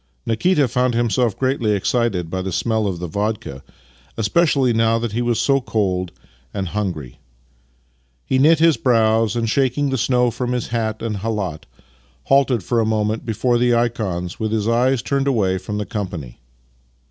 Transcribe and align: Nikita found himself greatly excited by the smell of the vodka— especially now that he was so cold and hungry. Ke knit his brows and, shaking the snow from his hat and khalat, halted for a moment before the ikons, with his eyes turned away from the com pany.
Nikita 0.25 0.67
found 0.67 0.95
himself 0.95 1.37
greatly 1.37 1.73
excited 1.73 2.27
by 2.31 2.41
the 2.41 2.51
smell 2.51 2.87
of 2.87 2.97
the 2.97 3.05
vodka— 3.05 3.61
especially 4.17 4.73
now 4.73 4.97
that 4.97 5.11
he 5.11 5.21
was 5.21 5.39
so 5.39 5.61
cold 5.61 6.11
and 6.55 6.69
hungry. 6.69 7.19
Ke 8.27 8.41
knit 8.41 8.57
his 8.57 8.77
brows 8.77 9.35
and, 9.35 9.47
shaking 9.47 9.91
the 9.91 9.99
snow 9.99 10.31
from 10.31 10.53
his 10.53 10.69
hat 10.69 11.03
and 11.03 11.17
khalat, 11.17 11.67
halted 12.23 12.63
for 12.63 12.79
a 12.79 12.83
moment 12.83 13.27
before 13.27 13.59
the 13.59 13.75
ikons, 13.75 14.39
with 14.39 14.51
his 14.51 14.67
eyes 14.67 15.03
turned 15.03 15.27
away 15.27 15.59
from 15.59 15.77
the 15.77 15.85
com 15.85 16.07
pany. 16.07 16.37